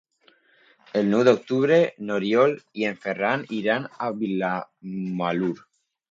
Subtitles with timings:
[0.99, 1.75] El nou d'octubre
[2.07, 5.51] n'Oriol i en Ferran iran a Vilamalur.